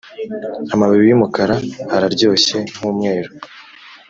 [0.73, 1.55] amababi yumukara
[1.95, 3.31] araryoshye nkumweru